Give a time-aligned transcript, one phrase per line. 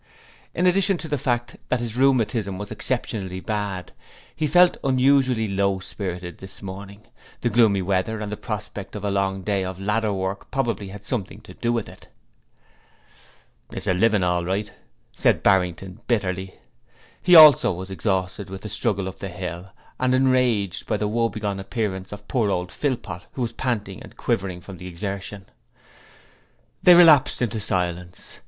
[0.55, 3.91] In addition to the fact that his rheumatism was exceptionally bad,
[4.35, 7.03] he felt unusually low spirited this morning;
[7.41, 11.05] the gloomy weather and the prospect of a long day of ladder work probably had
[11.05, 12.07] something to do with it.
[13.71, 14.73] 'A "living" is right,'
[15.11, 16.55] said Barrington bitterly.
[17.21, 21.59] He also was exhausted with the struggle up the hill and enraged by the woebegone
[21.59, 25.45] appearance of poor old Philpot, who was panting and quivering from the exertion.
[26.81, 28.39] They relapsed into silence.